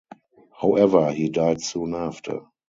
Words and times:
However, 0.59 1.11
he 1.11 1.29
died 1.29 1.61
soon 1.61 1.93
after. 1.93 2.39